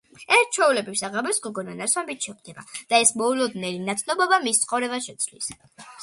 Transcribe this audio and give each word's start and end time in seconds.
ერთ 0.35 0.55
ჩვეულებრივ 0.55 0.93
საღამოს 1.01 1.39
გოგონა 1.41 1.75
ნასვამ 1.81 2.07
ბიჭს 2.07 2.27
შეხვდება, 2.29 2.63
და 2.93 3.01
ეს 3.03 3.11
მოულოდნელი 3.21 3.83
ნაცნობობა 3.91 4.39
მის 4.47 4.63
ცხოვრებას 4.63 5.11
შეცვლის. 5.11 5.51